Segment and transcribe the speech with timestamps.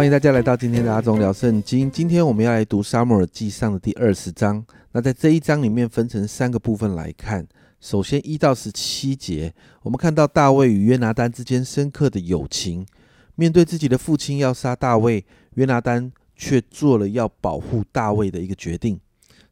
[0.00, 1.90] 欢迎大家来到今天的阿忠聊圣经。
[1.90, 4.64] 今天我们要来读沙漠耳记上的第二十章。
[4.92, 7.46] 那在这一章里面分成三个部分来看。
[7.80, 9.52] 首先一到十七节，
[9.82, 12.86] 我们看到大卫与约拿丹之间深刻的友情。
[13.34, 15.22] 面对自己的父亲要杀大卫，
[15.56, 18.98] 约拿丹却做了要保护大卫的一个决定。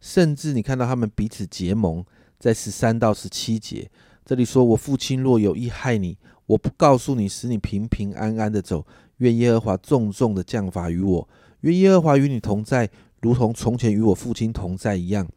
[0.01, 2.03] 甚至你看到他们彼此结盟，
[2.39, 3.91] 在十三到十七节，
[4.25, 8.87] 这里说：“我父亲若有意害你，我不告诉你，使你平平安安的走。
[9.19, 11.29] 愿耶和华重重的降罚于我，
[11.61, 12.91] 愿耶和华与你同在，
[13.21, 15.29] 如同从前与我父亲同在一样。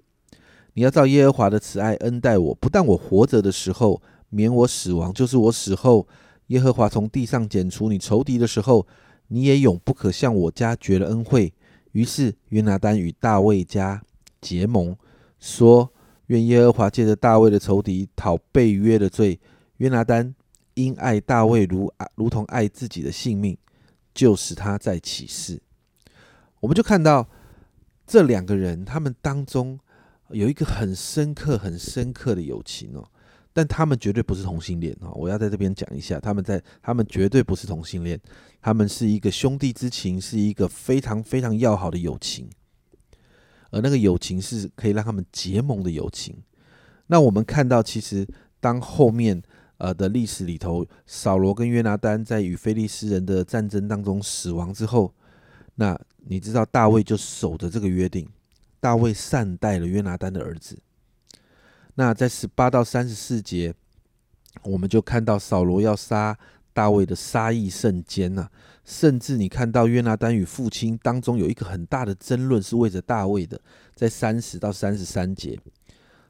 [0.74, 6.08] 你要照耶和华的慈爱恩待我，不但我活着的时候免我死亡，就是我死后。”
[6.48, 8.86] 耶和华从地上剪除你仇敌的时候，
[9.30, 11.54] 你也永不可向我家绝了恩惠。
[11.94, 14.02] 于是约拿丹与大卫家
[14.42, 14.94] 结盟，
[15.40, 15.90] 说：
[16.28, 19.40] 愿耶和华借着大卫的仇敌讨被约的罪。
[19.78, 20.36] 约拿丹
[20.74, 23.58] 因爱大卫如如同爱自己的性命，
[24.14, 25.62] 就是他在起誓。
[26.60, 27.28] 我们就看到
[28.06, 29.80] 这两个人，他们当中
[30.30, 33.08] 有一个很深刻、很深刻的友情哦。
[33.54, 35.12] 但他们绝对不是同性恋啊！
[35.12, 38.18] 我要在这边讲一下，他们在他们绝对不是同性恋，
[38.62, 42.50] 他们是一个兄弟之情，是一个非常非常要好的友情，
[43.72, 46.34] 而那个友情是可以让他们结盟的友情。
[47.08, 48.26] 那我们看到，其实
[48.62, 49.44] 当后面
[49.82, 55.12] 呃的历史里头，扫罗跟约拿丹在与菲利斯人的战争当中死亡之后，
[55.74, 58.30] 那你知道大卫就守着这个约定，
[58.80, 60.78] 大卫善待了约拿丹的儿子。
[61.96, 63.74] 那在十八到三十四节，
[64.62, 66.38] 我们就看到扫罗要杀
[66.74, 68.48] 大卫的杀意甚坚呐，
[68.86, 73.60] 甚至你看到约拿丹与父亲当中有一个很大的争论，是为着大卫的。
[73.96, 75.60] 在三十到三十三节，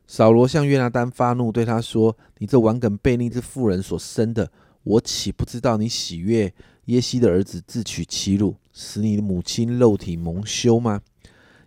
[0.08, 4.52] 扫罗向约拿丹发怒，对他说：“你这顽梗悖逆之妇人所生的，
[4.84, 6.54] 我岂不知道你喜悦
[6.86, 11.02] 耶西的儿子自取其辱，使你的母亲肉体蒙羞吗？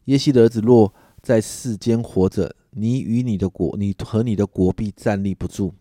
[0.07, 5.73] 耶西的儿子若在世间活着。”你与你的国，你和你的国必站立不住。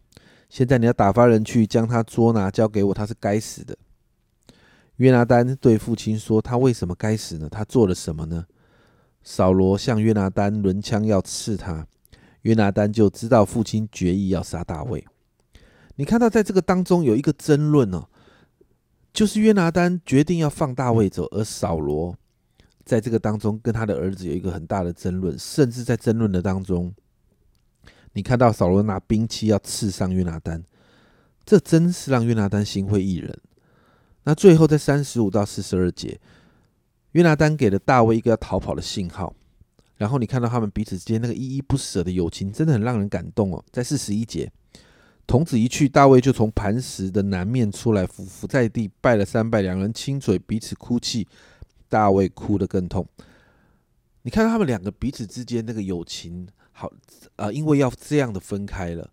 [0.48, 3.76] 现在你要打发人去将他捉拿，交给我，他是该死的。
[4.98, 7.50] 约拿丹对父亲说：“他为什么该死呢？
[7.50, 8.46] 他做了什么呢？”
[9.26, 11.88] 扫罗向约拿丹抡枪要刺他，
[12.44, 15.06] 约拿丹就知道父亲决意要杀大卫。
[15.96, 18.08] 你看到在这个当中有一个争论哦，
[19.12, 22.16] 就是约拿丹决定要放大卫走，而扫罗。
[22.86, 26.94] 在这个当中，跟他的儿子有一个很大的争论，甚至在争论的当中，
[28.12, 30.62] 你看到扫罗拿兵器要刺伤约拿丹，
[31.46, 33.34] 这真是让约拿丹心灰意冷。
[34.24, 36.20] 那最后在三十五到四十二节，
[37.14, 39.34] 约拿丹给了大卫一个要逃跑的信号，
[40.04, 43.64] 然后你看到他们彼此之间那个依依不舍的友情，真的很让人感动哦。
[43.72, 44.52] 在四十一节，
[45.26, 51.26] 童子一去，大卫就从磐石的南面出来，伏伏在地拜了三拜，两人亲嘴，彼此哭泣。
[51.88, 53.08] 大卫哭得更痛。
[54.24, 56.92] 你看到他们两个彼此之间那个友情，好，
[57.38, 59.10] 呃，因为要这样的分开了，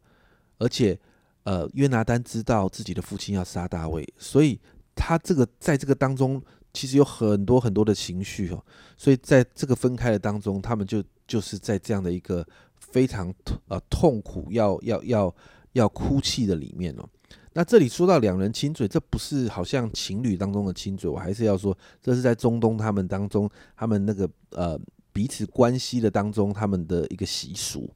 [0.58, 0.98] 而且，
[1.44, 4.58] 呃，约拿丹知道自己的父亲要杀大卫，所以
[4.96, 6.42] 他这个在这个当中
[6.72, 8.64] 其实有很多很多的情绪哦。
[8.96, 12.46] 所以在这个分开的当中，他们就就是在这样的一个
[12.78, 13.32] 非常
[13.68, 15.34] 呃痛苦要要要
[15.72, 17.08] 要哭泣的里面哦。
[17.52, 24.78] 那这里说到两人亲嘴，这不是好像情侣当中的亲嘴，我还是要说，这是在中东他们当中，他们那个呃
[25.12, 27.90] 彼此关系的当中，他们的一个习俗。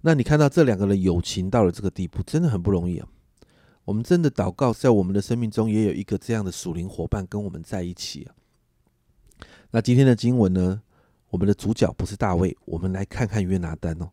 [0.00, 3.08] 那你看到这两个人友情到了这个地步，真的很不容易啊。
[3.84, 8.34] 我们真的祷告，在我们的生命中也有一个这样的属灵伙伴跟我们在一起啊。
[9.70, 10.80] 那今天的经文呢，
[11.30, 14.10] 我们的主角不是大卫，我们来看看约拿丹哦。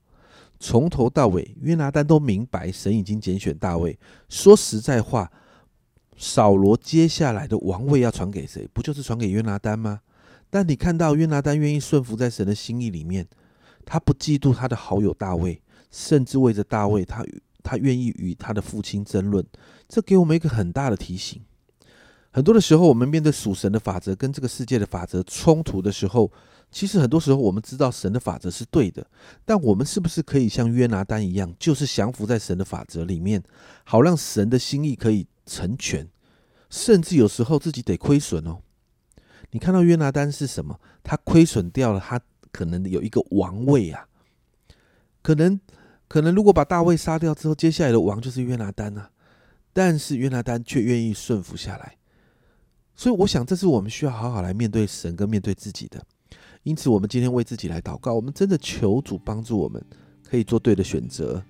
[0.60, 3.98] 从头到尾，约拿丹都明白神已经拣选大卫。
[4.30, 5.32] 说实在话，
[6.18, 8.68] 扫罗接下来的王位要传给谁？
[8.74, 10.02] 不就是传给约拿丹吗？
[10.50, 13.26] 但你看到约拿丹愿意顺服在神的心意里面，
[13.86, 17.26] 他不嫉妒他的好友大卫，甚至为着大卫，他
[17.64, 19.46] 他愿意与他的父亲争论。
[19.88, 21.42] 这给我们一个很大的提醒。
[22.34, 26.32] 很多的时候，我们面对属神的法则跟这个世界的法则冲突的时候，
[26.72, 29.06] 其实很多时候，我们知道神的法则是对的，
[29.44, 33.44] 但我们是不是可以像约拿丹一样，就是降服在神的法则里面，
[33.84, 36.08] 好让神的心意可以成全，
[36.70, 38.60] 甚至有时候自己得亏损哦。
[39.50, 40.80] 你看到约拿丹是什么？
[41.04, 42.18] 他亏损掉了，他
[42.54, 44.08] 可能有一个王位啊，
[45.22, 45.60] 可能
[46.12, 49.10] 可能如果把大卫杀掉之后，接下来的王就是约拿丹啊，
[49.72, 51.96] 但是约拿丹却愿意顺服下来，
[52.94, 56.04] 所以我想，这是我们需要好好来面对神跟面对自己的。
[56.64, 58.14] 因此，我们今天为自己来祷告。
[58.14, 59.82] 我们真的求主帮助我们，
[60.22, 61.42] 可以做对的选择。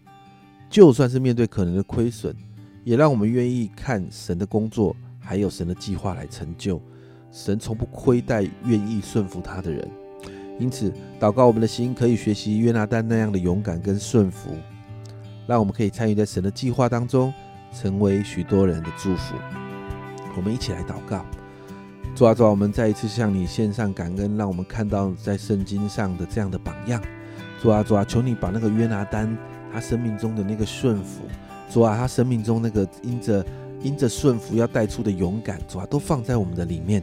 [0.70, 2.38] 就算是面对可能的亏损，
[2.84, 6.80] 也让我们愿意看神的工作，还有神的计划来成就。
[7.32, 9.90] 神从不亏待愿意顺服他的人。
[10.62, 14.52] 因此，祷告我们的心可以学习约拿丹那样的勇敢跟顺服，
[15.48, 17.34] 让我们可以参与在神的计划当中，
[17.74, 19.34] 成为许多人的祝福。
[20.38, 21.26] 我们一起来祷告。
[22.16, 27.02] 主啊，主啊，我们再一次向你献上感恩，让我们看到在圣经上的这样的榜样。
[27.60, 29.36] 主啊，主啊，求你把那个约拿丹
[29.74, 31.24] 他生命中的那个顺服，
[31.72, 33.44] 主啊，他生命中那个因着
[33.82, 37.02] 因着顺服要带出的勇敢，主啊，都放在我们的里面。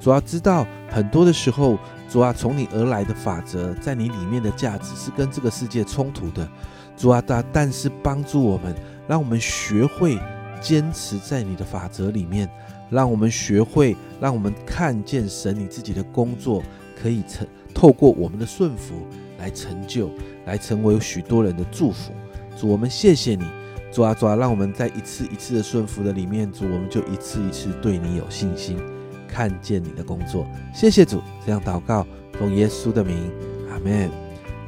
[0.00, 1.78] 主啊，知道很多的时候，
[2.08, 6.48] 主啊，从你而来的法则，在你里面的价值是跟这个世界冲突的。
[6.96, 8.74] 主啊，但但是帮助我们，
[9.08, 10.18] 让我们学会
[10.60, 12.48] 坚持在你的法则里面。
[12.88, 16.62] 让我们学会，让我们看见神你自己的工作，
[16.94, 17.44] 可以成
[17.74, 18.94] 透过我们的顺服
[19.40, 20.08] 来成就，
[20.44, 22.12] 来成为许多人的祝福。
[22.56, 23.44] 主，我们谢谢你，
[23.90, 28.78] 主啊主啊，让我们在一次一次的顺服的里面，主，我们就一次一次对你有信心，
[29.26, 30.46] 看见你的工作。
[30.74, 33.30] 谢谢主，这样祷告，奉耶稣的名，
[33.70, 34.10] 阿门。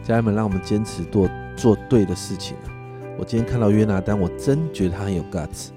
[0.02, 2.72] 家人们，让我们坚持做做对的事情啊！
[3.18, 5.68] 我今天看到约拿丹，我真觉得他很有 guts。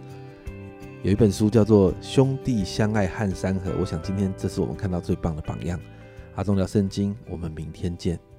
[1.04, 5.80] 有一本书叫做《兄弟相爱撼山河》，我想今天这是我们看到最棒的榜样。
[6.36, 8.31] 阿忠聊圣经，我们明天见。